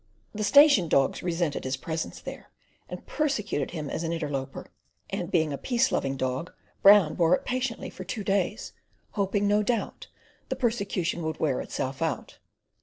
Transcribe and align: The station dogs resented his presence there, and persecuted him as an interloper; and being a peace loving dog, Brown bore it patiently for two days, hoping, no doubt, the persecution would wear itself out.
The 0.33 0.43
station 0.43 0.87
dogs 0.87 1.21
resented 1.21 1.63
his 1.63 1.77
presence 1.77 2.19
there, 2.19 2.49
and 2.89 3.05
persecuted 3.05 3.69
him 3.69 3.87
as 3.87 4.01
an 4.01 4.11
interloper; 4.11 4.71
and 5.11 5.29
being 5.29 5.53
a 5.53 5.59
peace 5.59 5.91
loving 5.91 6.17
dog, 6.17 6.51
Brown 6.81 7.13
bore 7.13 7.35
it 7.35 7.45
patiently 7.45 7.91
for 7.91 8.03
two 8.03 8.23
days, 8.23 8.73
hoping, 9.11 9.47
no 9.47 9.61
doubt, 9.61 10.07
the 10.49 10.55
persecution 10.55 11.21
would 11.21 11.39
wear 11.39 11.61
itself 11.61 12.01
out. 12.01 12.39